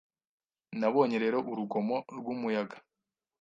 [0.79, 2.77] Nabonye rero urugomo rwumuyaga